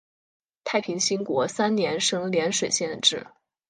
[0.63, 3.27] 太平兴国三年升涟水县置。